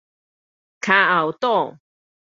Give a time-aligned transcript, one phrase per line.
[0.79, 1.77] 跤後肚